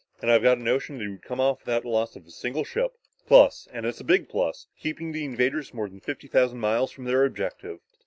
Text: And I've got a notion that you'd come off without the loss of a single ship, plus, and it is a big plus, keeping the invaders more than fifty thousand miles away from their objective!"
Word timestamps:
And 0.19 0.31
I've 0.31 0.41
got 0.41 0.57
a 0.57 0.63
notion 0.63 0.97
that 0.97 1.03
you'd 1.03 1.21
come 1.21 1.39
off 1.39 1.59
without 1.59 1.83
the 1.83 1.89
loss 1.89 2.15
of 2.15 2.25
a 2.25 2.31
single 2.31 2.63
ship, 2.63 2.97
plus, 3.27 3.67
and 3.71 3.85
it 3.85 3.89
is 3.89 3.99
a 3.99 4.03
big 4.03 4.29
plus, 4.29 4.65
keeping 4.79 5.11
the 5.11 5.23
invaders 5.25 5.75
more 5.75 5.87
than 5.87 5.99
fifty 5.99 6.27
thousand 6.27 6.57
miles 6.59 6.89
away 6.89 6.95
from 6.95 7.05
their 7.05 7.23
objective!" 7.23 7.81